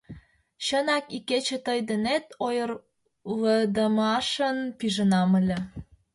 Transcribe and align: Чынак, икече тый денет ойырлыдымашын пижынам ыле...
Чынак, 0.65 1.05
икече 1.17 1.57
тый 1.65 1.79
денет 1.89 2.25
ойырлыдымашын 2.45 4.57
пижынам 4.77 5.29
ыле... 5.39 5.59